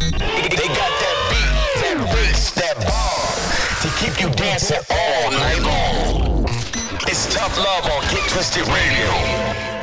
They 0.00 0.16
got 0.16 0.92
that 1.02 1.18
beat, 1.28 1.82
that 1.82 2.10
bass, 2.14 2.50
that 2.52 2.76
bar 2.88 3.20
to 3.82 3.88
keep 4.00 4.18
you 4.20 4.30
dancing 4.34 4.78
all 4.90 5.30
night 5.30 5.60
long. 5.60 6.44
It's 7.06 7.32
tough 7.34 7.56
love 7.58 7.84
on 7.84 8.02
Get 8.10 8.26
Twisted 8.30 8.66
Radio. 8.68 9.79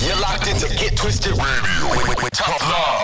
You're 0.00 0.14
locked 0.20 0.46
into 0.46 0.68
Get 0.76 0.96
Twisted 0.96 1.32
Radio 1.32 1.90
with, 1.90 2.08
with, 2.08 2.22
with 2.22 2.32
tough 2.32 2.62
love. 2.70 2.97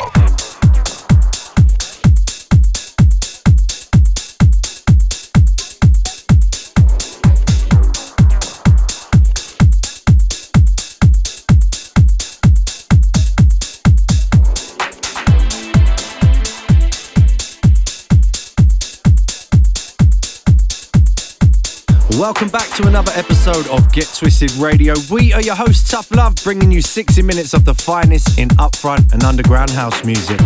Welcome 22.24 22.48
back 22.48 22.74
to 22.76 22.86
another 22.86 23.12
episode 23.16 23.68
of 23.68 23.92
Get 23.92 24.10
Twisted 24.16 24.50
Radio. 24.52 24.94
We 25.10 25.34
are 25.34 25.42
your 25.42 25.54
hosts, 25.54 25.90
Tough 25.90 26.10
Love, 26.10 26.34
bringing 26.42 26.72
you 26.72 26.80
60 26.80 27.20
minutes 27.20 27.52
of 27.52 27.66
the 27.66 27.74
finest 27.74 28.38
in 28.38 28.48
upfront 28.56 29.12
and 29.12 29.22
underground 29.24 29.68
house 29.68 30.06
music. 30.06 30.40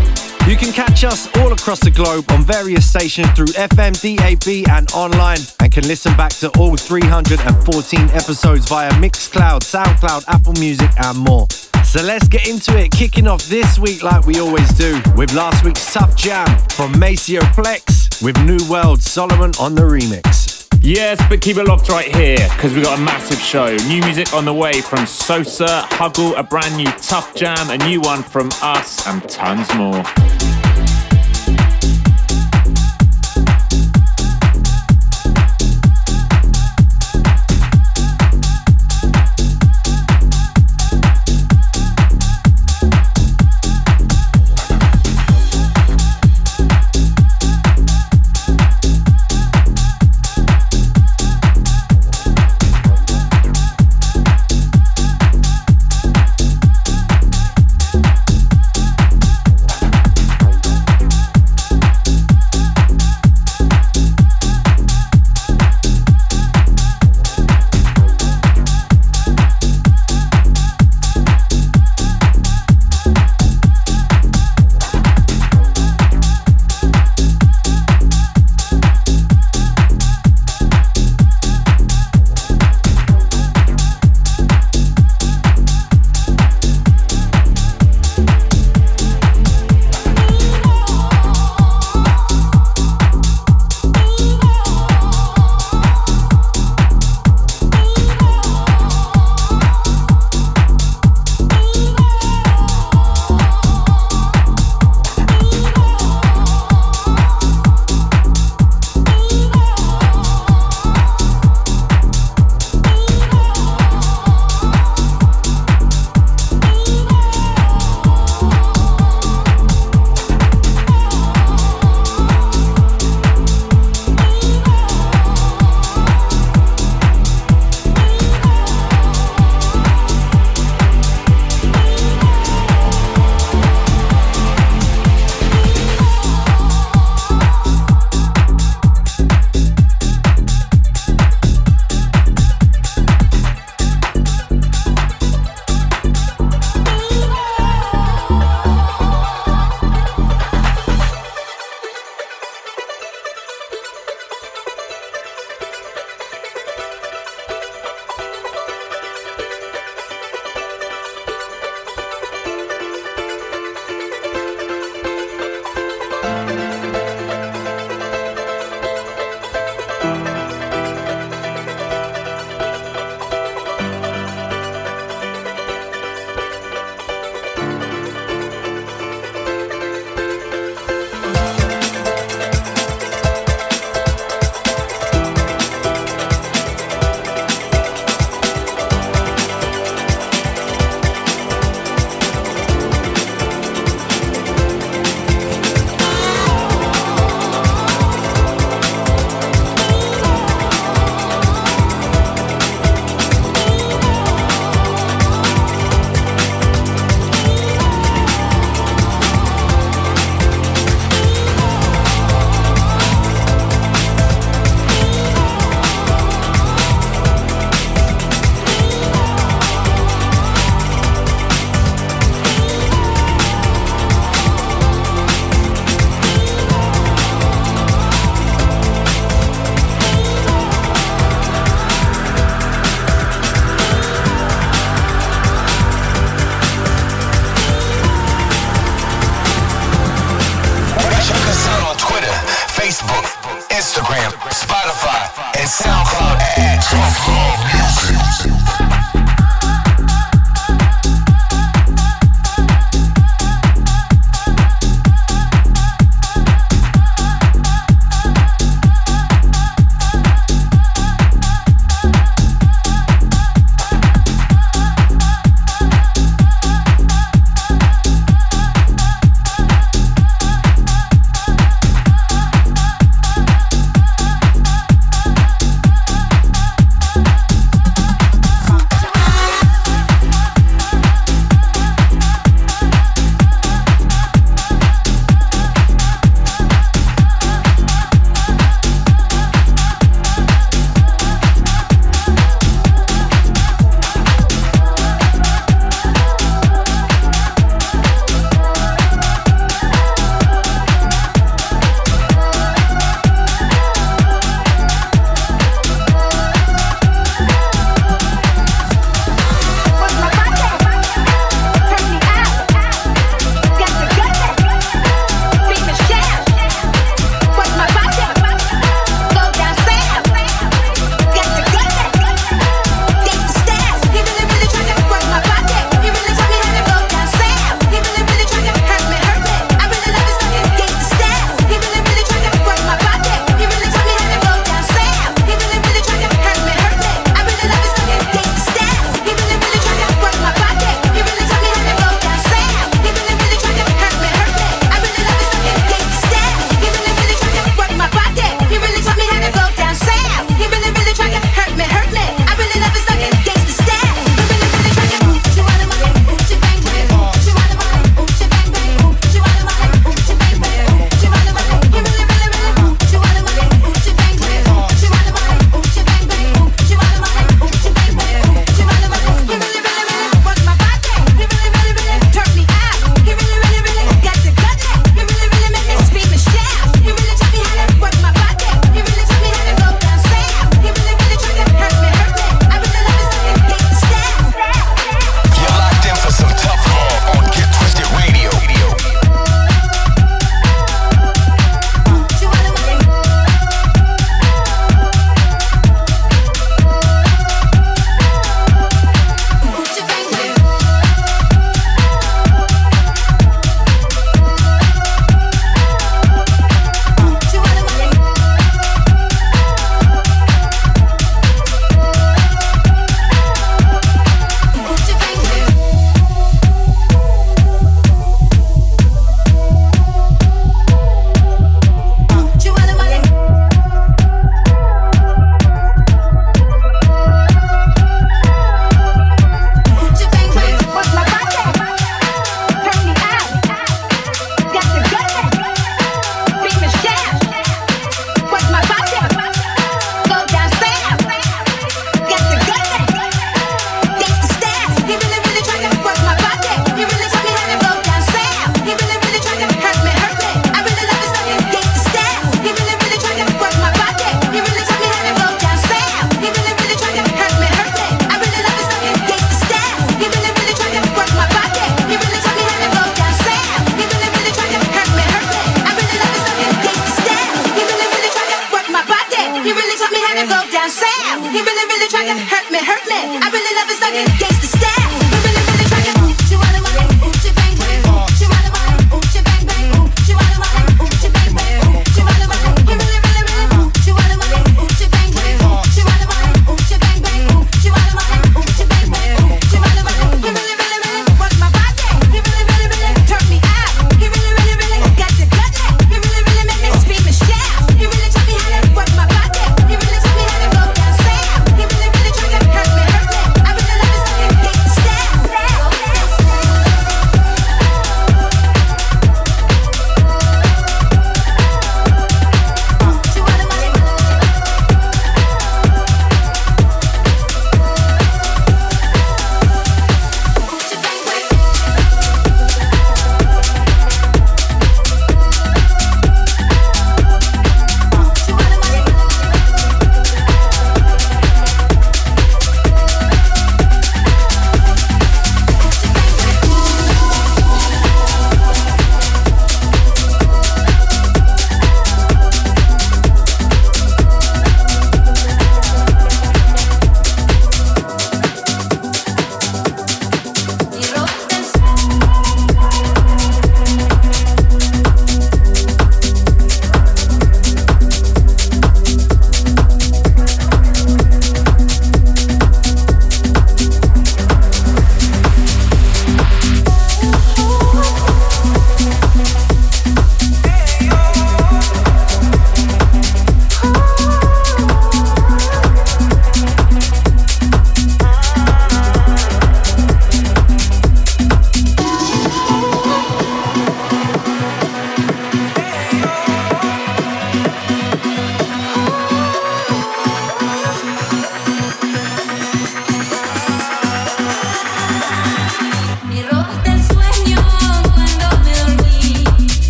You 0.49 0.57
can 0.57 0.73
catch 0.73 1.05
us 1.05 1.29
all 1.37 1.53
across 1.53 1.79
the 1.79 1.93
globe 1.93 2.25
on 2.33 2.43
various 2.43 2.85
stations 2.91 3.31
through 3.31 3.55
FM, 3.55 3.95
DAB, 3.95 4.69
and 4.77 4.91
online, 4.91 5.39
and 5.61 5.71
can 5.71 5.87
listen 5.87 6.17
back 6.17 6.33
to 6.41 6.51
all 6.59 6.77
314 6.77 8.01
episodes 8.11 8.69
via 8.69 8.91
Mixcloud, 8.95 9.61
Soundcloud, 9.61 10.25
Apple 10.27 10.55
Music, 10.55 10.91
and 10.99 11.17
more. 11.17 11.47
So 11.85 12.03
let's 12.03 12.27
get 12.27 12.49
into 12.49 12.77
it, 12.77 12.91
kicking 12.91 13.29
off 13.29 13.45
this 13.45 13.79
week 13.79 14.03
like 14.03 14.27
we 14.27 14.41
always 14.41 14.69
do, 14.71 15.01
with 15.15 15.33
last 15.33 15.65
week's 15.65 15.95
Tough 15.95 16.17
Jam 16.17 16.49
from 16.71 16.99
Maceo 16.99 17.43
Plex 17.55 17.99
with 18.21 18.37
New 18.45 18.59
World 18.69 18.99
Solomun 18.99 19.61
on 19.61 19.77
the 19.77 19.83
remix. 19.83 20.48
Yes, 20.81 21.23
but 21.29 21.41
keep 21.41 21.57
it 21.57 21.65
locked 21.65 21.89
right 21.89 22.15
here 22.15 22.49
because 22.55 22.75
we 22.75 22.83
got 22.83 22.99
a 22.99 23.03
massive 23.03 23.41
show. 23.41 23.77
New 23.89 24.01
music 24.03 24.33
on 24.33 24.45
the 24.45 24.55
way 24.55 24.81
from 24.81 25.07
Sosa, 25.07 25.85
Hugel, 25.91 26.39
a 26.39 26.43
brand 26.43 26.77
new 26.77 26.91
Tough 27.03 27.35
Jam, 27.35 27.71
a 27.71 27.79
new 27.79 28.01
one 28.01 28.23
from 28.23 28.49
us, 28.63 29.07
and 29.07 29.29
tons 29.29 29.73
more. 29.75 30.05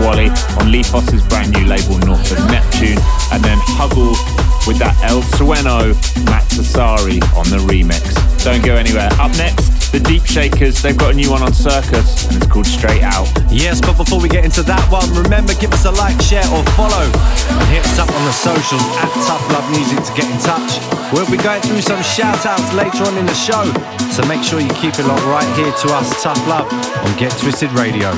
Wally 0.00 0.28
on 0.60 0.72
Lee 0.72 0.82
Foss's 0.82 1.22
brand 1.28 1.52
new 1.52 1.64
label 1.64 1.96
North 2.04 2.32
of 2.32 2.38
Neptune. 2.50 2.98
And 3.32 3.42
then 3.44 3.58
Hugel 3.78 4.12
with 4.66 4.78
that 4.78 4.96
El 5.02 5.22
Sueno 5.36 5.94
Matt 6.28 6.44
Sassari 6.52 7.20
on 7.32 7.48
the 7.48 7.58
remix. 7.64 8.12
Don't 8.44 8.64
go 8.64 8.76
anywhere. 8.76 9.08
Up 9.20 9.32
next, 9.36 9.92
the 9.92 10.00
Deep 10.00 10.24
Shakers. 10.24 10.82
They've 10.82 10.96
got 10.96 11.12
a 11.12 11.16
new 11.16 11.30
one 11.30 11.42
on 11.42 11.52
Circus 11.52 12.28
and 12.28 12.36
it's 12.36 12.46
called 12.46 12.66
Straight 12.66 13.02
Out. 13.02 13.28
Yes, 13.50 13.80
but 13.80 13.96
before 13.96 14.20
we 14.20 14.28
get 14.28 14.44
into 14.44 14.62
that 14.62 14.84
one, 14.90 15.06
remember 15.16 15.52
give 15.60 15.72
us 15.72 15.84
a 15.84 15.90
like, 15.90 16.20
share, 16.20 16.46
or 16.52 16.62
follow, 16.76 17.04
and 17.04 17.66
hit 17.68 17.84
us 17.84 17.98
up 17.98 18.08
on 18.08 18.24
the 18.24 18.36
socials 18.36 18.84
at 19.00 19.10
Tough 19.26 19.44
Love 19.52 19.66
Music 19.72 19.98
to 20.04 20.12
get 20.16 20.28
in 20.28 20.38
touch. 20.40 20.80
We'll 21.12 21.28
be 21.30 21.40
going 21.42 21.60
through 21.62 21.82
some 21.82 22.02
shout 22.02 22.46
outs 22.46 22.72
later 22.72 23.04
on 23.04 23.16
in 23.18 23.26
the 23.26 23.34
show, 23.34 23.66
so 24.14 24.22
make 24.28 24.44
sure 24.44 24.60
you 24.60 24.72
keep 24.78 24.98
it 24.98 25.06
locked 25.06 25.26
right 25.26 25.48
here 25.56 25.72
to 25.72 25.86
us, 25.96 26.22
Tough 26.22 26.40
Love, 26.46 26.70
on 26.70 27.10
Get 27.18 27.32
Twisted 27.38 27.72
Radio. 27.72 28.14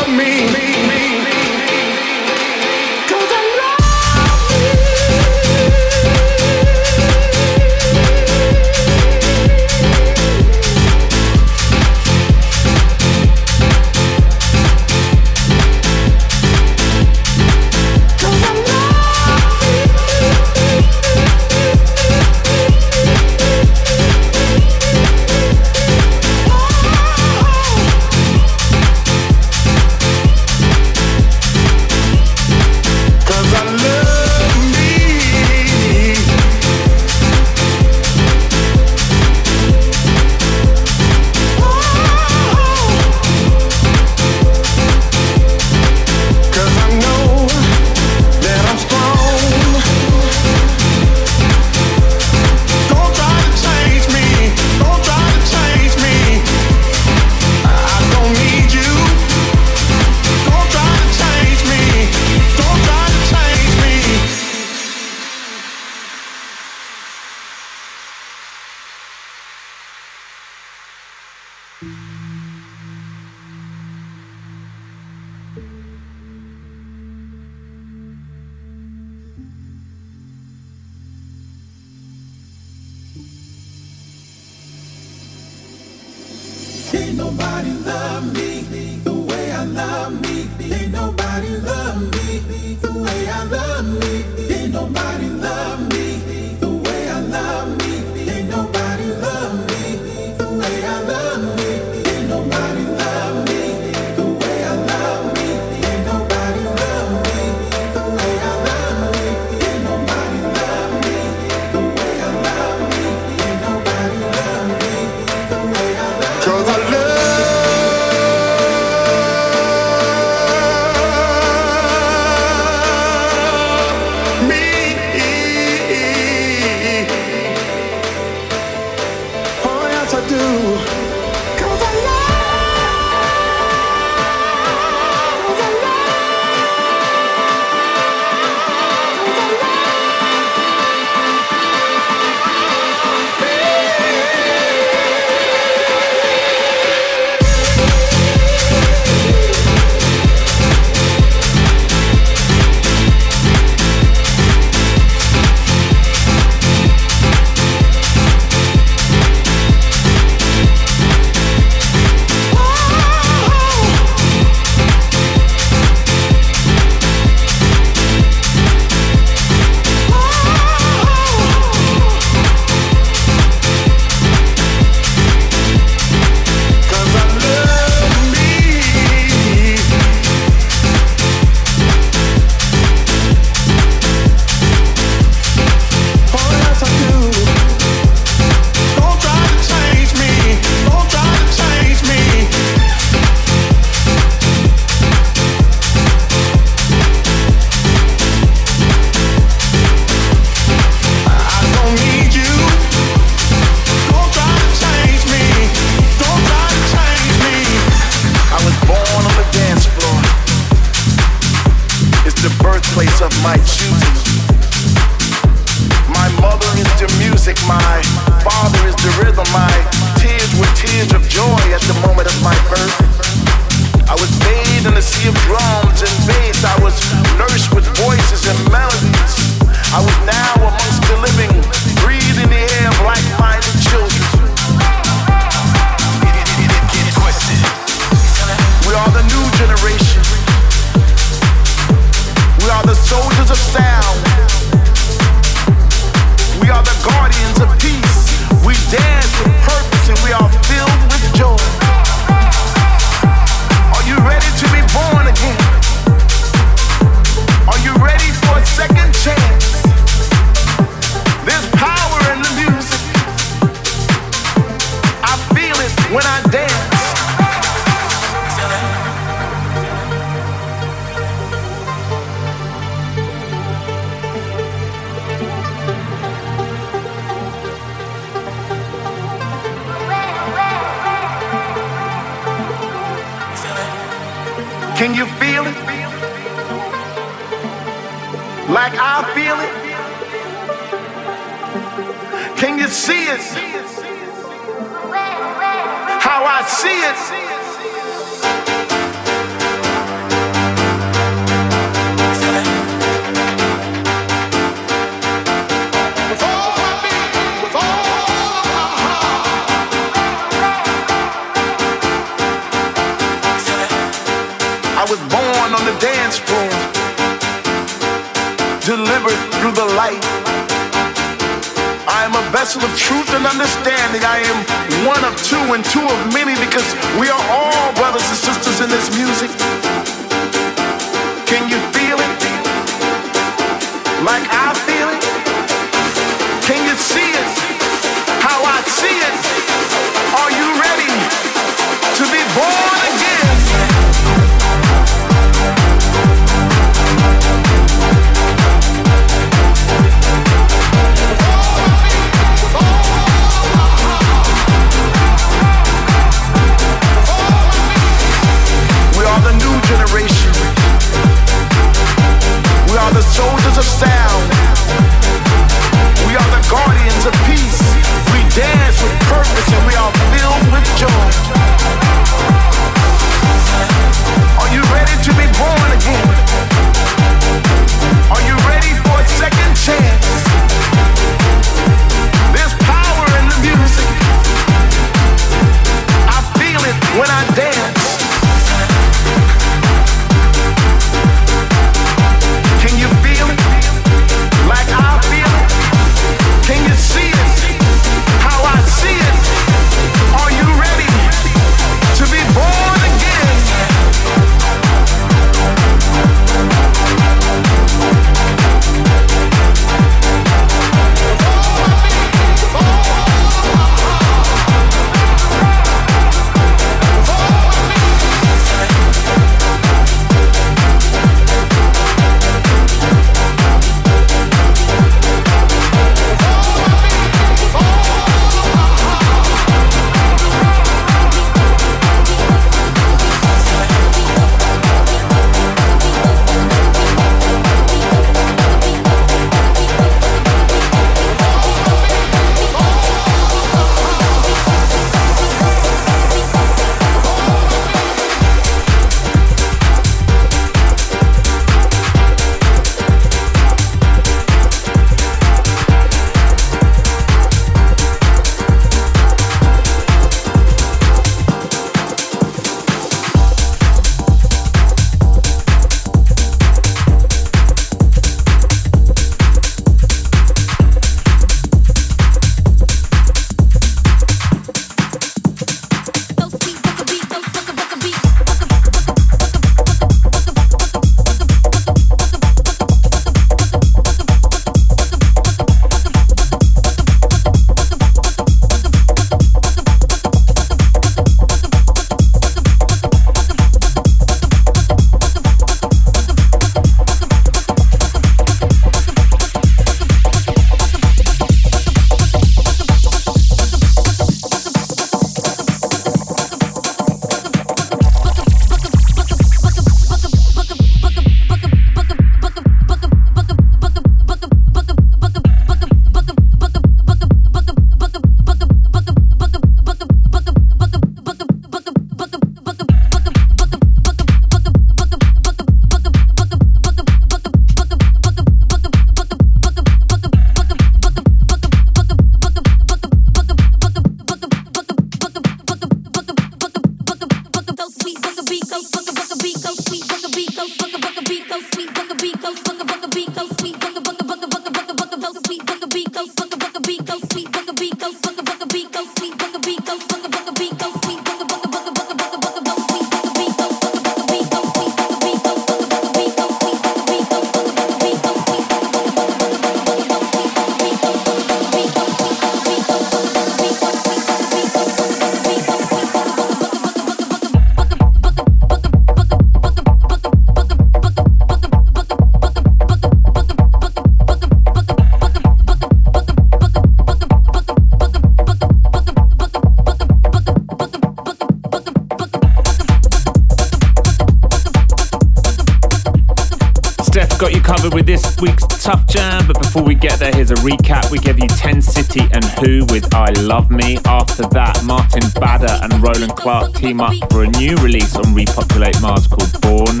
Recap. 590.64 591.10
We 591.10 591.18
gave 591.18 591.38
you 591.38 591.46
10 591.46 591.82
City 591.82 592.22
and 592.32 592.42
Who 592.64 592.86
with 592.86 593.12
I 593.14 593.28
Love 593.32 593.70
Me. 593.70 593.98
After 594.06 594.48
that, 594.48 594.82
Martin 594.82 595.28
Bader 595.36 595.76
and 595.84 596.02
Roland 596.02 596.34
Clark 596.36 596.72
team 596.72 597.02
up 597.02 597.12
for 597.30 597.44
a 597.44 597.48
new 597.60 597.76
release 597.84 598.16
on 598.16 598.34
Repopulate 598.34 598.96
Mars 599.02 599.26
called 599.26 599.52
Born. 599.60 600.00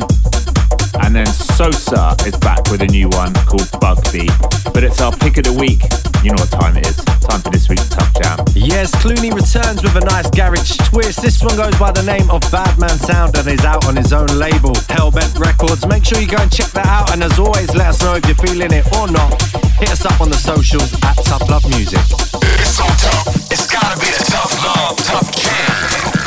And 1.04 1.14
then 1.14 1.26
Sosa 1.26 2.16
is 2.24 2.34
back 2.38 2.64
with 2.70 2.80
a 2.80 2.86
new 2.86 3.10
one 3.10 3.34
called 3.44 3.68
Bugby. 3.78 4.24
But 4.72 4.84
it's 4.84 5.02
our 5.02 5.12
pick 5.12 5.36
of 5.36 5.44
the 5.44 5.52
week. 5.52 5.84
You 6.24 6.32
know 6.32 6.40
what 6.40 6.48
time 6.48 6.78
it 6.78 6.88
is. 6.88 6.96
Time 6.96 7.42
for 7.44 7.50
this 7.50 7.68
week's 7.68 7.90
Tough 7.90 8.14
Jam. 8.16 8.40
Yes, 8.54 8.88
Cloonee 9.04 9.36
returns 9.36 9.82
with 9.82 9.96
a 10.00 10.04
nice 10.08 10.30
garage 10.30 10.78
twist. 10.88 11.20
This 11.20 11.42
one 11.44 11.56
goes 11.56 11.76
by 11.76 11.92
the 11.92 12.04
name 12.08 12.30
of 12.30 12.40
Badman 12.50 12.96
Sound 13.04 13.36
and 13.36 13.48
is 13.48 13.66
out 13.66 13.84
on 13.84 13.96
his 13.96 14.14
own 14.14 14.32
label, 14.40 14.72
Hellbent 14.88 15.36
Records. 15.38 15.84
Make 15.86 16.06
sure 16.06 16.18
you 16.20 16.28
go 16.28 16.40
and 16.40 16.50
check 16.50 16.72
that 16.72 16.86
out. 16.86 17.12
And 17.12 17.22
as 17.22 17.38
always, 17.38 17.68
let 17.74 17.88
us 17.88 18.00
know 18.00 18.14
if 18.14 18.24
you're 18.24 18.40
feeling 18.40 18.72
it 18.72 18.88
or 18.96 19.12
not. 19.12 19.63
Hit 19.78 19.90
us 19.90 20.04
up 20.04 20.20
on 20.20 20.30
the 20.30 20.36
socials 20.36 20.92
at 21.02 21.16
Tough 21.24 21.48
Love 21.50 21.68
Music. 21.68 21.98
It's 21.98 22.76
so 22.76 22.84
tough. 22.84 23.26
It's 23.50 23.66
gotta 23.66 23.98
be 23.98 24.06
the 24.06 24.24
tough 24.30 24.64
love, 24.64 24.96
tough 24.98 25.30
jam. 25.34 26.23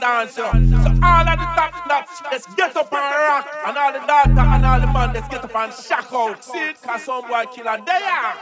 So 0.00 0.44
all 0.46 1.28
of 1.28 1.36
the 1.36 1.48
top 1.56 1.86
nuts, 1.86 2.22
let's 2.30 2.46
get 2.54 2.74
up 2.74 2.90
and 2.90 3.14
rock. 3.20 3.46
And 3.66 3.76
all 3.76 3.92
the 3.92 3.98
daughter 3.98 4.30
and 4.30 4.64
all 4.64 4.80
the 4.80 4.86
man, 4.86 5.12
let's 5.12 5.28
get 5.28 5.44
up 5.44 5.54
and 5.54 5.72
shock 5.74 6.08
out. 6.12 6.42
See 6.42 6.58
it, 6.58 6.80
cause 6.80 7.04
some 7.04 7.28
boy 7.28 7.44
kill 7.52 7.68
and 7.68 7.86
they 7.86 7.92
are. 7.92 8.34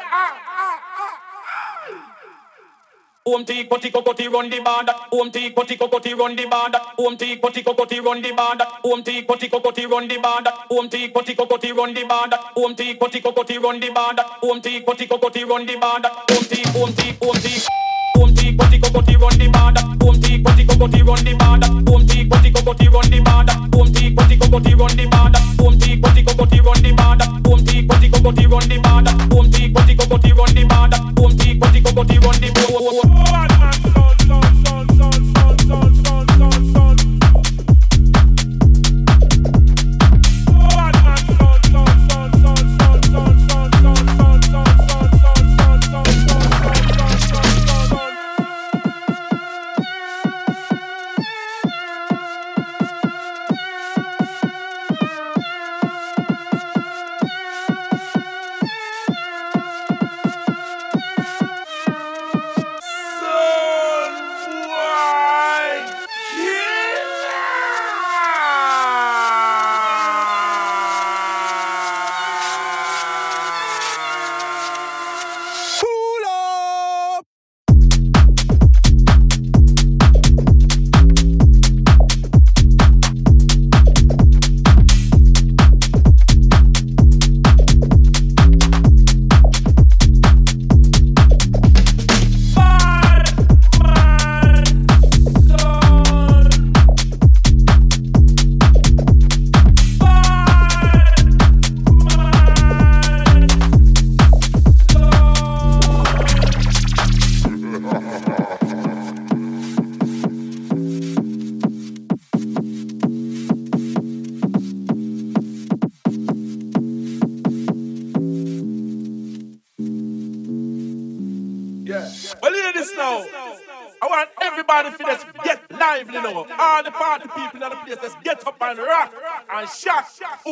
Home 3.26 3.44
take 3.44 3.68
potty 3.68 3.90
cocotti 3.90 4.32
run 4.32 4.48
the 4.48 4.60
band. 4.60 4.88
Home 5.12 5.30
take 5.32 5.54
potty 5.56 5.76
cocotti 5.76 6.16
run 6.16 6.36
the 6.36 6.46
band. 6.46 6.76
Home 6.96 7.16
take 7.16 7.42
potty 7.42 7.62
cocotti 7.62 8.04
run 8.04 8.22
the 8.22 8.32
band. 8.32 8.62
Home 8.84 9.02
take 9.02 9.26
potty 9.26 9.48
cocotti 9.48 9.90
run 9.90 10.06
the 10.06 10.18
band. 10.18 10.46
Home 10.70 10.88
take 10.88 11.12
potty 11.12 11.34
cocotti 11.34 11.74
run 11.76 11.92
the 11.92 12.04
band. 12.04 12.34
Home 12.56 12.76
take 12.76 13.00
potty 13.00 13.20
cocotti 13.20 13.60
run 13.60 13.80
the 13.80 13.90
band. 13.90 14.20
Home 14.42 14.62
take 14.62 14.86
potty 14.86 15.06
cocotti 15.08 15.44
run 15.44 15.66
the 15.66 15.76
band. 15.76 16.06
Home 16.06 16.44
take 16.44 16.66
home 16.68 16.92
take 16.94 17.18
home 17.18 17.34
take 17.34 17.97
teak, 18.48 18.56
butty, 18.56 18.78
go 18.78 18.90
butty, 18.90 19.16
run 19.16 19.38
the 19.38 19.48
mad 19.48 19.78
up. 19.78 19.98
Boom 19.98 20.20
teak, 20.20 20.42
butty, 20.42 20.64
go 20.64 20.76
butty, 20.76 21.02
run 21.02 21.24
the 21.24 21.34
mad 21.34 21.64
up. 21.64 21.84
Boom 21.84 22.06
teak, 22.06 22.28
butty, 22.28 22.50
go 22.50 22.62
butty, 22.62 22.88
run 22.88 23.10
the 23.10 23.20
mad 23.20 23.50
up. 23.50 23.70
Boom 23.70 23.92
teak, 23.92 24.14
butty, 24.16 24.36
go 24.36 24.48
butty, 24.48 24.74
run 24.74 24.96
the 24.96 25.06
mad 25.06 25.36
up. 25.36 25.56
Boom 25.58 25.78
teak, 25.78 26.00
butty, 26.00 26.22
go 26.24 26.34
butty, 26.34 26.60
run 26.60 26.82
the 26.82 26.92
mad 26.92 27.22
up. 27.22 27.42
Boom 27.42 27.64
teak, 27.64 27.88
butty, 27.88 28.08
go 28.08 28.20
butty, 28.20 28.46
run 28.46 28.68
the 28.68 28.78
mad 28.80 29.08
up. 29.08 29.28
Boom 29.28 29.50
teak, 29.50 29.72
butty, 29.74 29.94
go 29.94 30.06
butty, 30.08 30.32
run 30.32 30.54
the 30.54 30.64
mad 30.64 30.92
up. 30.94 31.14
Boom 31.18 31.36
teak, 31.36 31.60
butty, 31.60 31.74
go 31.74 31.76
butty, 31.76 31.92
run 31.92 31.92
the 31.92 31.92
mad 31.92 31.92
up. 31.92 31.92
Boom 31.92 31.92
teak, 31.92 31.92
butty, 31.92 31.92
go 31.92 31.92
butty, 31.92 32.18
run 32.18 32.40
the 32.40 32.48
mad 32.48 33.52
up. 33.52 34.57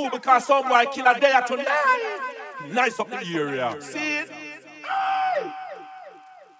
Oh, 0.06 0.10
because 0.10 0.46
some 0.46 0.68
boy 0.68 0.84
kill 0.92 1.06
a 1.06 1.18
day 1.18 1.32
tonight. 1.48 2.18
Nice 2.70 3.00
up 3.00 3.10
the 3.10 3.16
area. 3.16 3.76
See 3.80 4.18
it? 4.18 4.30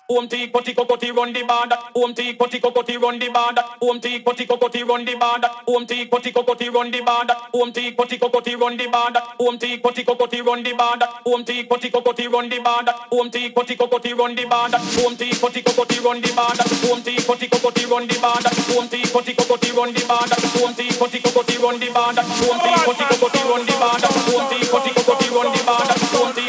Home 0.09 0.29
tea, 0.29 0.47
potty, 0.47 0.73
cocotti, 0.73 1.11
run 1.11 1.33
the 1.33 1.43
bar. 1.43 1.67
That 1.69 1.81
home 1.93 2.15
tea, 2.15 2.33
potty, 2.35 2.61
cocotti, 2.61 2.97
run 2.97 3.19
the 3.19 3.29
bar. 3.29 3.53
That 3.55 3.65
home 3.83 3.99
tea, 3.99 4.21
potty, 4.21 4.47
cocotti, 4.47 4.87
run 4.87 5.05
the 5.05 5.17
bar. 5.17 5.41
That 5.41 5.51
home 5.67 5.85
tea, 5.85 6.07
potty, 6.07 6.31
cocotti, 6.31 6.73
run 6.73 6.93
the 6.93 7.01
bar. 7.01 7.27
That 7.27 7.37
home 7.53 7.73
tea, 7.73 7.91
potty, 7.91 8.17
cocotti, 8.19 8.57
run 8.57 8.77
the 8.77 8.87
bar. 8.87 9.11
That 9.13 9.25
home 9.43 9.59
tea, 9.59 9.79
potty, 9.79 10.05
cocotti, 10.05 10.43
run 10.43 10.63
the 10.63 10.75
bar. 10.75 10.97
That 10.99 11.11
home 11.27 11.45
tea, 11.45 11.65
potty, 11.69 11.91
cocotti, 11.91 12.29
run 12.33 12.49
the 12.49 12.61
bar. 12.63 12.85
That 12.85 12.95
home 13.11 13.33
tea, 13.33 13.51
potty, 13.51 13.75
cocotti, 13.75 14.15
run 14.15 14.37
the 14.37 14.45
bar. 14.47 14.69
That 14.71 14.81
home 14.95 15.17
tea, 15.17 15.35
potty, 15.43 15.67
cocotti, 15.67 16.01
run 16.07 16.21
the 16.23 16.35
bar. 16.35 16.55
That 16.55 16.71
home 16.87 17.03
tea, 17.03 17.19
potty, 17.27 17.49
cocotti, 17.49 17.91
run 17.91 18.07
the 18.07 18.17
bar. 18.23 18.41
That 18.43 18.55
home 18.71 18.89
tea, 18.89 19.03
potty, 19.11 19.35
cocotti, 19.35 19.75
run 19.75 19.99
the 19.99 20.07
bar. 20.07 20.27
That 20.29 20.77
tea, 20.77 20.91
potty, 20.99 21.19
cocotti, 21.19 21.59
run 21.59 21.81
the 21.81 21.91
bar. 21.91 22.13
That 22.15 22.23
tea, 22.23 22.79
potty, 22.87 23.05
cocotti, 23.05 23.43
run 23.49 23.67
the 23.67 23.75
bar. 23.81 23.99
That 23.99 24.13
tea, 24.51 24.65
potty, 24.71 24.91
cocotti, 24.95 25.29
run 25.35 25.49
the 25.51 25.63
bar. 25.67 25.83
That 25.83 25.99
tea, 26.37 26.47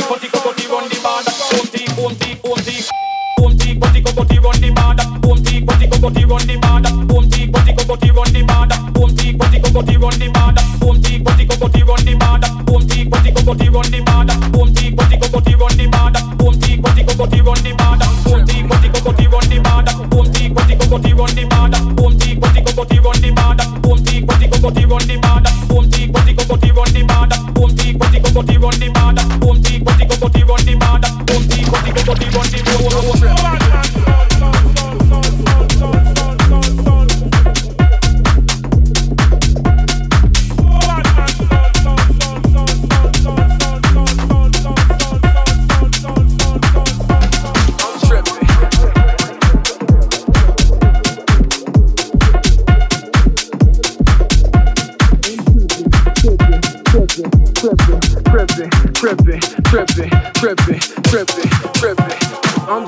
cocotti 6.08 6.26
run 6.26 6.48
the 6.48 6.58
border. 6.58 6.92
Boom 7.06 7.30
tick, 7.30 7.52
cocotti 7.52 7.74
cocotti 7.76 8.12
run 8.16 8.32
the 8.32 8.44
border. 8.44 8.78
Boom 8.94 9.16
tick, 9.16 9.38
go, 9.38 9.72
body, 9.72 9.98
run 9.98 10.20
the 10.20 10.30
border. 10.32 10.64
Boom 10.80 11.02
tick, 11.02 11.24
go, 11.24 11.58
body, 11.58 11.84
run 11.84 12.06
the 12.06 12.16
border. 12.16 12.50
Boom 12.64 12.86
tick, 12.88 13.10
go, 13.10 13.44
body, 13.44 13.70
run 13.70 13.92
the 13.92 14.00
border. 14.02 14.36
Boom 14.52 14.74
tick, 14.74 14.96
go, 14.96 15.28
body, 15.28 15.56
run 15.56 15.78
the 15.78 15.88
border. 15.88 16.22
Boom 16.38 16.56
tick, 16.56 16.82
go, 16.82 17.14
body, 17.16 17.42
run 17.42 17.60
the 17.64 17.74
border. 17.76 18.08
Boom 18.24 18.46
tick, 18.46 18.94
go, 18.94 19.02
body, 19.04 19.28
run 19.28 19.48
the 19.50 19.60
border. 19.60 19.92
Boom 20.08 20.32
tick, 20.32 20.80
go, 20.80 20.88
body, 20.88 21.14
run 21.14 21.36
the 21.36 21.44
border. 21.52 21.80
Boom 21.98 22.18
tick, 22.18 22.40
go, 22.40 22.72
body, 22.76 23.00
run 23.00 23.22
the 23.22 23.32
border. 23.36 23.66
Boom 23.82 24.00
tick, 24.04 24.24
go, 24.24 24.60
body, 24.62 24.86
run 24.86 25.08
the 25.08 25.18
border. 25.20 25.56
Boom 25.68 25.90
tick, 25.92 26.08
go, 26.12 26.44
body, 26.48 26.72
run 26.72 26.92
the 26.94 27.04
border. 27.04 27.38
Boom 27.54 27.76
tick, 27.76 27.98
cocotti 27.98 28.20
cocotti 28.22 28.58
run 28.58 28.80
the 28.80 28.90
border. 28.90 29.24
Boom 29.40 29.62
tick, 29.62 29.84
cocotti 29.84 30.08
cocotti 30.08 30.44
run 30.48 30.67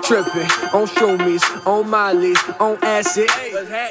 tripping 0.09 0.49
on 0.73 0.87
shroomies, 0.87 1.43
on 1.67 1.87
Molly's, 1.87 2.41
on 2.59 2.83
acid. 2.83 3.29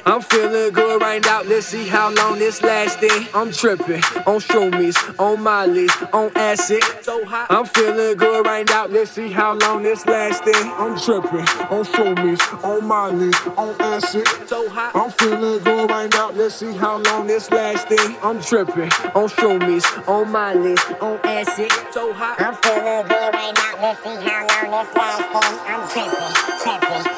I'm 0.04 0.20
feeling 0.20 0.72
good 0.72 1.00
right 1.00 1.24
now. 1.24 1.42
Let's 1.42 1.66
see 1.66 1.86
how 1.86 2.12
long 2.12 2.40
this 2.40 2.60
lasting. 2.60 3.28
I'm 3.32 3.52
tripping 3.52 4.02
on 4.26 4.40
shroomies, 4.40 4.98
on 5.20 5.40
Molly's, 5.40 5.94
on 6.12 6.32
acid. 6.34 6.82
I'm 7.30 7.66
feeling 7.66 8.16
good 8.16 8.44
right 8.44 8.66
now. 8.68 8.86
Let's 8.86 9.12
see 9.12 9.30
how 9.30 9.54
long 9.58 9.84
this 9.84 10.04
lasting. 10.06 10.54
I'm 10.56 10.98
tripping 10.98 11.46
on 11.70 11.84
shroomies, 11.84 12.64
on 12.64 12.84
Molly's, 12.84 13.36
on 13.56 13.80
acid. 13.80 14.26
I'm 14.96 15.12
feeling 15.12 15.62
good 15.62 15.88
right 15.88 16.12
now. 16.12 16.32
Let's 16.32 16.56
see 16.56 16.72
how 16.72 16.98
long 16.98 17.28
this 17.28 17.48
lasting. 17.52 18.16
I'm 18.24 18.42
tripping 18.42 18.90
on 19.14 19.28
shroomies, 19.28 19.86
on 20.08 20.32
Molly's, 20.32 20.84
on 21.00 21.20
acid. 21.22 21.70
I'm 21.96 22.54
feeling 22.56 23.06
good 23.06 23.34
right 23.34 23.54
now. 23.54 23.68
Let's 23.80 24.02
see 24.02 24.16
how 24.28 24.46
long 24.48 24.84
this 24.84 24.96
lasting. 24.96 25.58
I'm 25.68 25.88
tripping, 25.88 26.07
Tampa, 26.08 26.32
Tampa. 26.64 27.17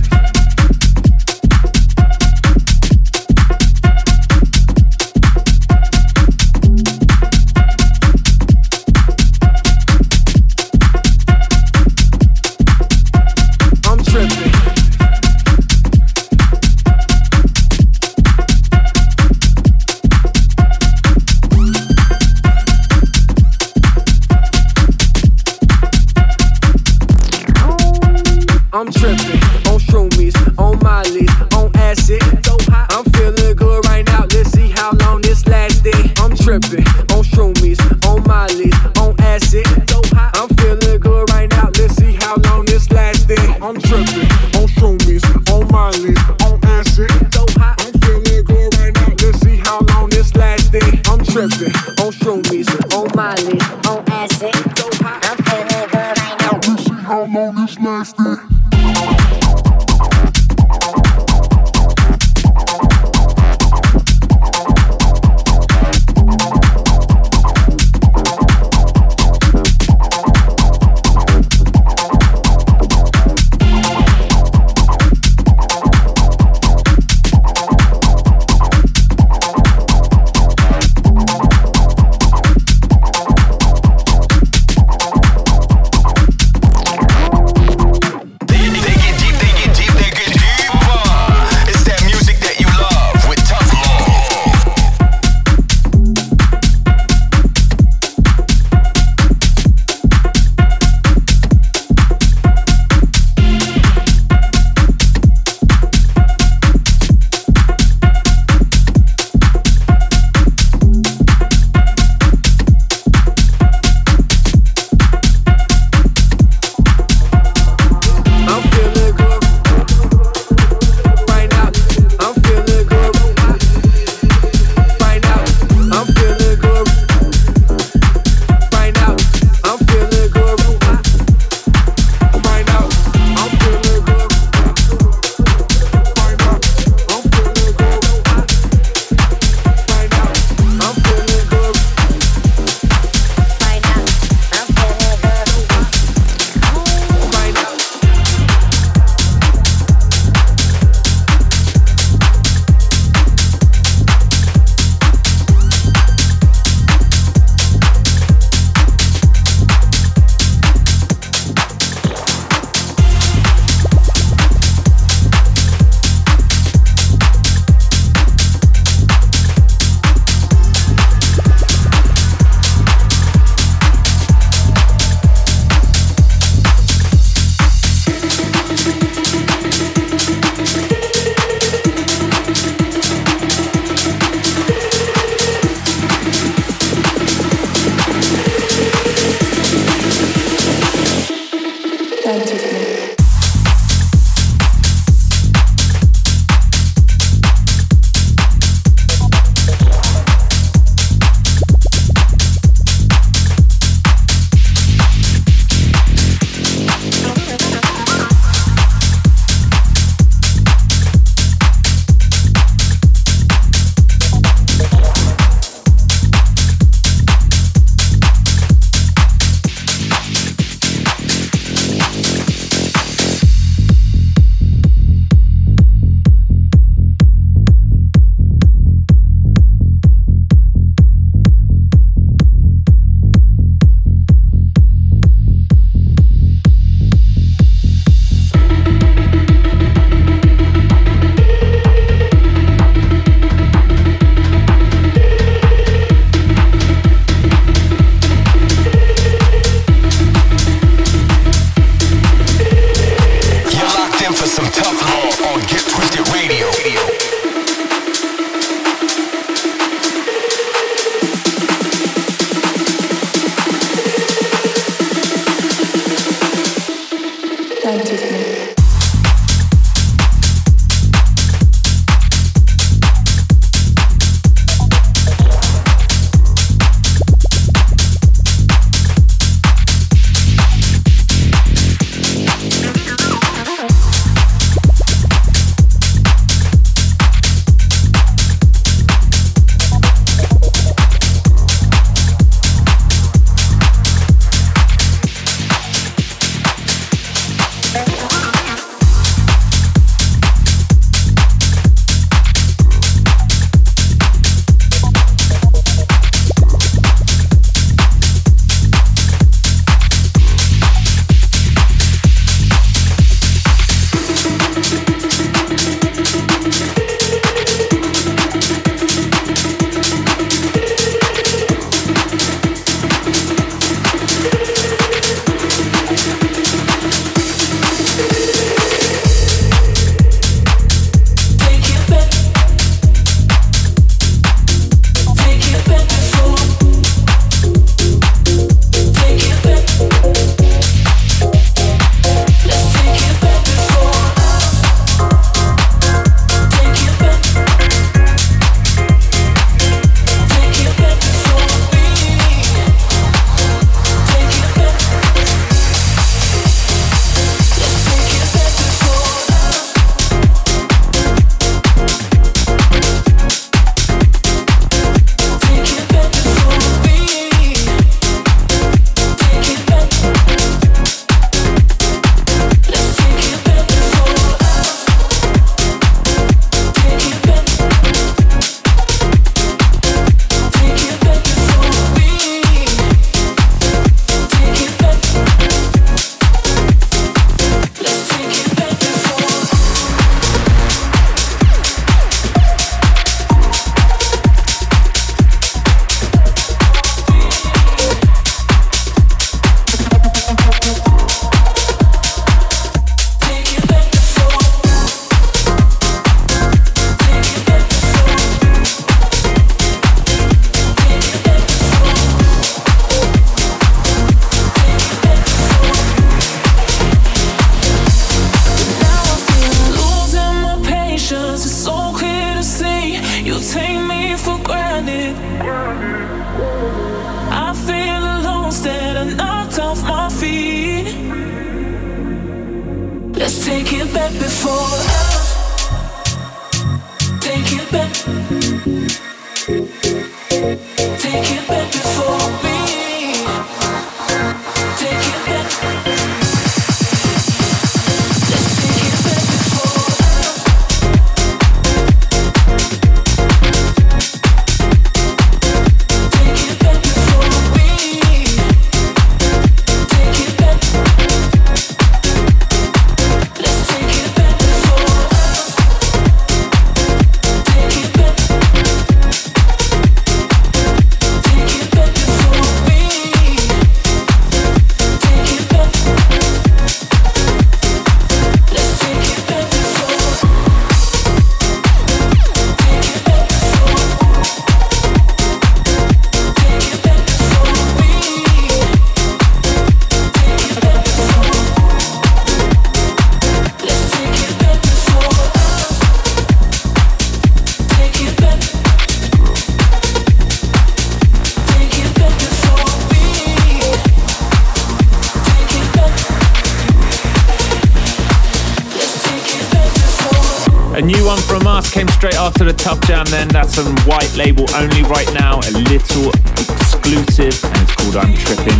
white 514.05 514.33
label 514.35 514.65
only 514.75 515.03
right 515.03 515.31
now, 515.33 515.59
a 515.59 515.71
little 515.71 516.29
exclusive, 516.29 517.63
and 517.63 517.81
it's 517.81 517.95
called 517.95 518.15
I'm 518.17 518.33
Tripping. 518.35 518.70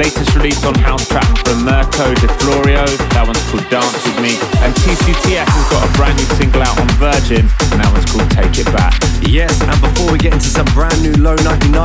Latest 0.00 0.34
release 0.34 0.64
on 0.64 0.72
House 0.80 1.06
Trap 1.08 1.28
from 1.44 1.60
Mirko 1.60 2.14
De 2.24 2.28
Florio, 2.40 2.88
that 3.12 3.20
one's 3.20 3.36
called 3.52 3.68
Dance 3.68 4.00
With 4.08 4.16
Me, 4.24 4.32
and 4.64 4.72
TCTS 4.80 5.44
has 5.44 5.66
got 5.68 5.84
a 5.84 5.92
brand 5.92 6.16
new 6.16 6.24
single 6.40 6.64
out 6.64 6.72
on 6.80 6.88
Virgin, 6.96 7.44
and 7.44 7.84
that 7.84 7.92
one's 7.92 8.08
called 8.08 8.24
Take 8.32 8.56
It 8.56 8.64
Back. 8.72 8.96
Yes, 9.20 9.60
and 9.60 9.76
before 9.76 10.08
we 10.08 10.16
get 10.16 10.32
into 10.32 10.48
some 10.48 10.64
brand 10.72 10.96
new 11.04 11.12
Low 11.20 11.36
99, 11.44 11.76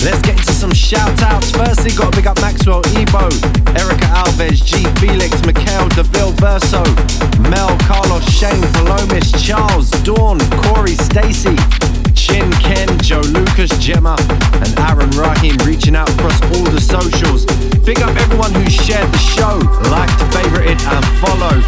let's 0.00 0.24
get 0.24 0.40
into 0.40 0.56
some 0.56 0.72
shout 0.72 1.12
outs. 1.20 1.52
Firstly, 1.52 1.92
got 1.92 2.08
to 2.08 2.16
big 2.16 2.24
up 2.24 2.40
Maxwell 2.40 2.80
Ebo, 2.96 3.28
Erica 3.76 4.08
Alves, 4.16 4.64
G 4.64 4.88
Felix, 4.96 5.36
Mikhail 5.44 5.92
DeVille 5.92 6.32
Verso, 6.40 6.80
Mel, 7.52 7.76
Carlos, 7.84 8.24
Shane, 8.32 8.64
Palomis, 8.80 9.28
Charles, 9.36 9.92
Dawn, 10.08 10.40
Corey, 10.64 10.96
Stacy, 10.96 11.52
Chin, 12.28 12.52
Ken, 12.60 12.88
Joe 12.98 13.20
Lucas, 13.32 13.70
Gemma, 13.78 14.16
and 14.60 14.78
Aaron 14.80 15.10
Rahim 15.16 15.56
reaching 15.64 15.96
out 15.96 16.08
across 16.10 16.40
all 16.52 16.64
the 16.68 16.80
socials. 16.80 17.46
Big 17.84 18.00
up 18.02 18.14
everyone 18.16 18.52
who 18.52 18.68
shared 18.68 19.08
the 19.10 19.18
show, 19.18 19.56
liked, 19.88 20.20
favorited, 20.36 20.76
and 20.84 21.04
followed. 21.24 21.64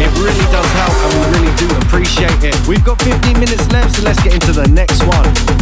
It 0.00 0.10
really 0.16 0.46
does 0.48 0.68
help, 0.80 0.96
and 1.04 1.12
we 1.20 1.38
really 1.38 1.54
do 1.56 1.68
appreciate 1.84 2.42
it. 2.42 2.56
We've 2.66 2.84
got 2.84 3.00
15 3.02 3.34
minutes 3.34 3.70
left, 3.70 3.96
so 3.96 4.02
let's 4.02 4.22
get 4.22 4.34
into 4.34 4.52
the 4.52 4.66
next 4.68 5.04
one. 5.04 5.55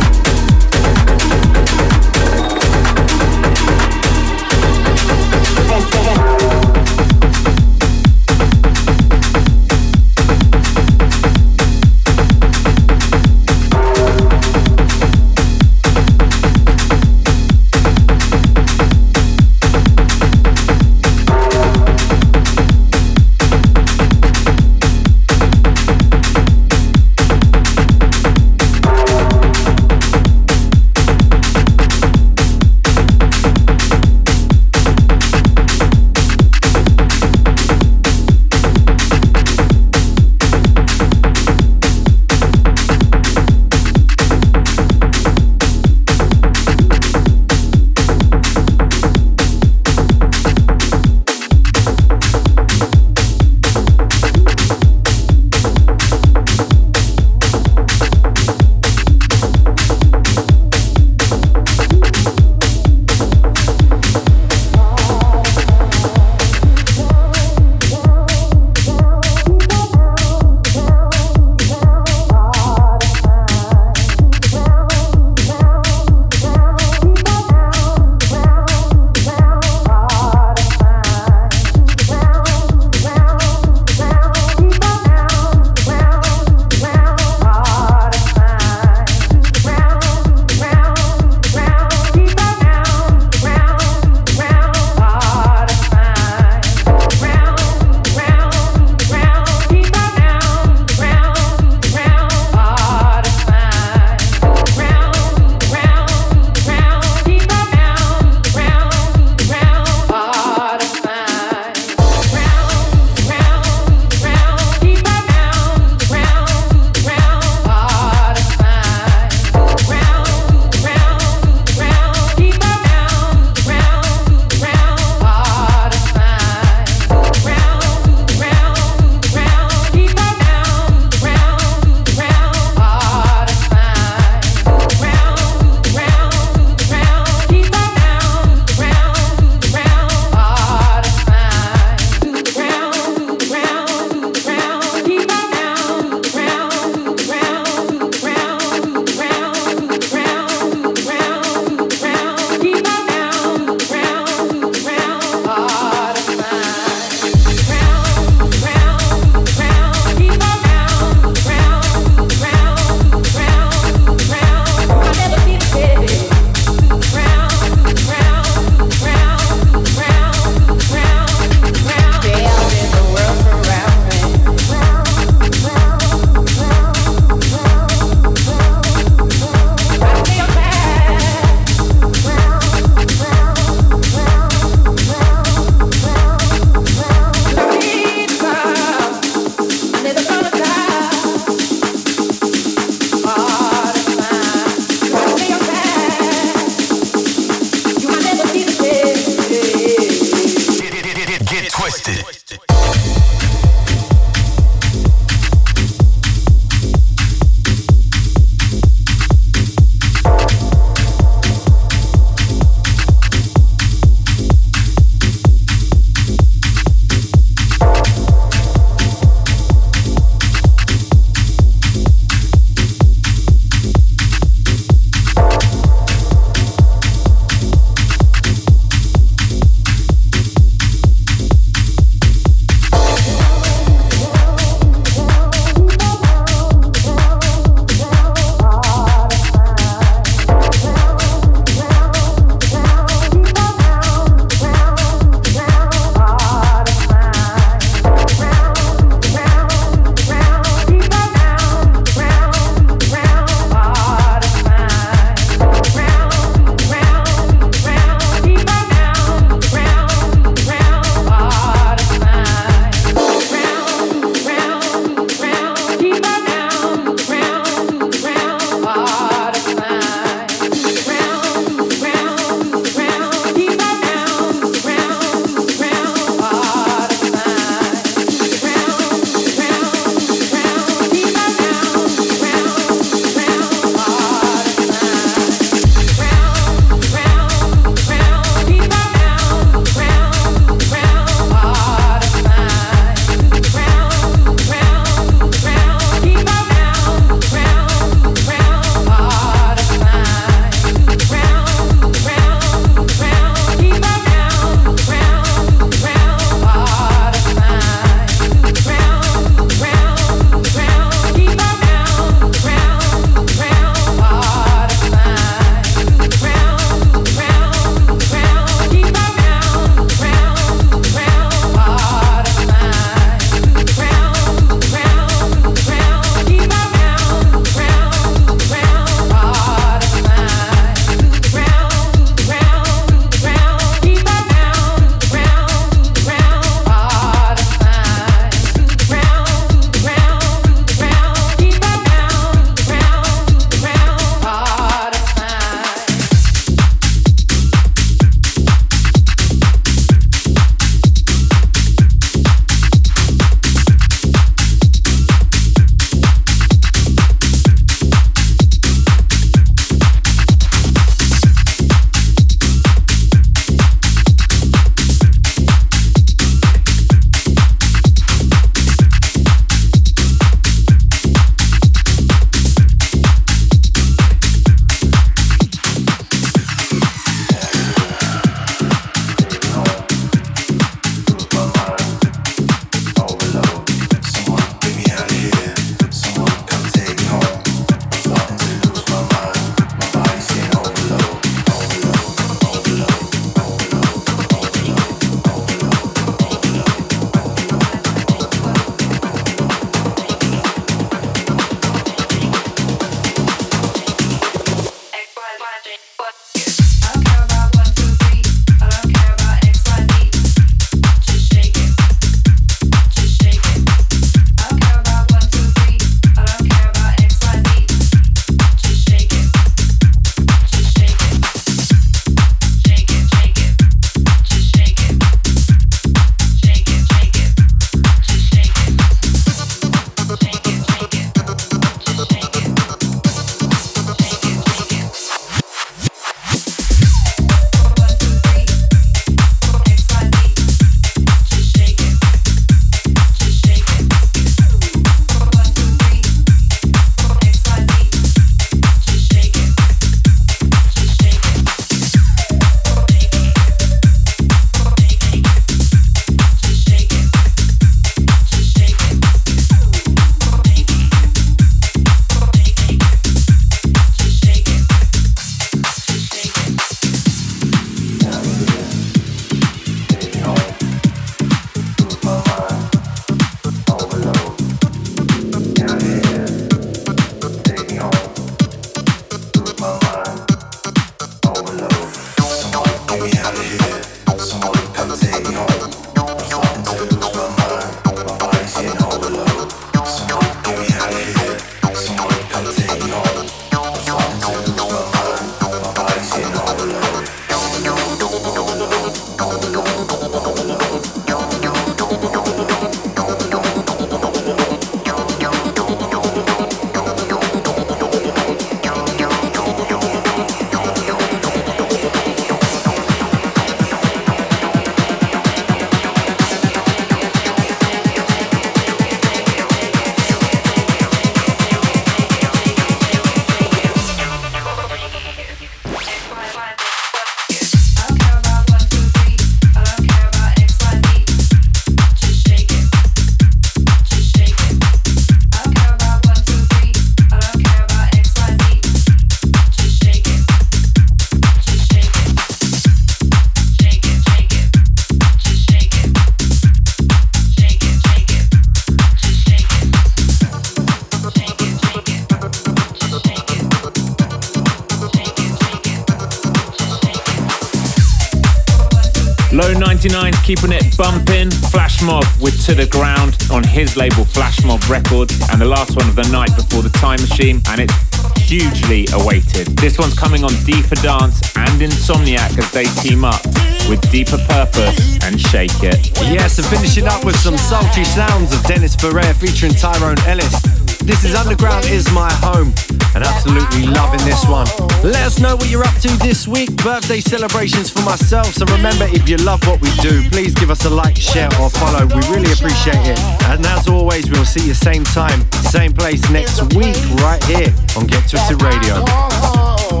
Low 560.01 560.07
99 560.09 560.33
keeping 560.43 560.71
it 560.71 560.97
bumping. 560.97 561.51
Flash 561.69 562.01
Mob 562.01 562.25
with 562.41 562.57
To 562.65 562.73
The 562.73 562.87
Ground 562.87 563.37
on 563.51 563.63
his 563.63 563.95
label 563.95 564.25
Flash 564.25 564.63
Mob 564.63 564.81
Records. 564.89 565.37
And 565.51 565.61
the 565.61 565.65
last 565.65 565.95
one 565.95 566.09
of 566.09 566.15
the 566.15 566.27
night 566.31 566.49
before 566.55 566.81
the 566.81 566.89
Time 566.89 567.21
Machine. 567.21 567.61
And 567.69 567.81
it's 567.81 567.93
hugely 568.41 569.05
awaited. 569.13 569.67
This 569.77 569.99
one's 569.99 570.17
coming 570.17 570.43
on 570.43 570.53
D 570.65 570.81
for 570.81 570.95
Dance 571.05 571.37
and 571.55 571.81
Insomniac 571.81 572.57
as 572.57 572.71
they 572.71 572.85
team 573.05 573.23
up 573.23 573.45
with 573.87 574.01
Deeper 574.09 574.41
Purpose 574.49 575.21
and 575.21 575.39
Shake 575.39 575.83
It. 575.83 576.09
Yes, 576.33 576.57
and 576.57 576.65
finishing 576.67 577.05
up 577.05 577.23
with 577.23 577.35
some 577.37 577.57
sultry 577.57 578.05
sounds 578.05 578.53
of 578.53 578.63
Dennis 578.63 578.95
Ferrer 578.95 579.33
featuring 579.35 579.73
Tyrone 579.73 580.19
Ellis. 580.25 580.61
This 581.05 581.25
is 581.25 581.35
Underground 581.35 581.85
is 581.85 582.09
my 582.11 582.31
home, 582.41 582.73
and 583.15 583.23
absolutely 583.23 583.87
loving 583.87 584.23
this 584.25 584.45
one. 584.45 584.67
Let 585.03 585.23
us 585.27 585.39
know 585.39 585.55
what 585.55 585.69
you're 585.69 585.83
up 585.83 585.95
to 586.01 586.09
this 586.17 586.47
week. 586.47 586.75
Birthday 586.83 587.19
celebrations 587.19 587.89
for 587.89 588.01
myself. 588.01 588.47
So 588.53 588.65
remember, 588.65 589.05
if 589.09 589.27
you 589.27 589.37
love 589.37 589.65
what 589.67 589.81
we 589.81 589.91
do, 589.97 590.27
please 590.29 590.53
give 590.53 590.69
us 590.69 590.85
a 590.85 590.89
like, 590.89 591.15
share, 591.15 591.49
or 591.59 591.69
follow. 591.69 592.05
We 592.05 592.21
really 592.29 592.51
appreciate 592.51 593.05
it. 593.07 593.19
And 593.49 593.65
as 593.65 593.87
always, 593.87 594.29
we'll 594.29 594.45
see 594.45 594.65
you 594.67 594.73
same 594.73 595.03
time, 595.03 595.49
same 595.69 595.93
place 595.93 596.21
next 596.29 596.61
week, 596.73 596.97
right 597.21 597.43
here 597.45 597.73
on 597.97 598.07
Get 598.07 598.29
Twisted 598.29 598.61
Radio. 598.61 600.00